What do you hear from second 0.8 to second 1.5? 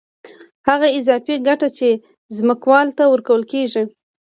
اضافي